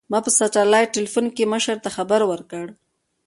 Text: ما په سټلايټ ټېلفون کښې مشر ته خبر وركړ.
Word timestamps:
ما 0.11 0.19
په 0.25 0.31
سټلايټ 0.37 0.89
ټېلفون 0.95 1.25
کښې 1.35 1.45
مشر 1.53 1.77
ته 1.83 1.89
خبر 1.95 2.21
وركړ. 2.25 2.65